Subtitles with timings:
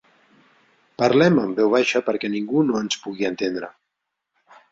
[1.01, 3.69] Parlem en veu baixa perquè ningú no ens pugui entendre.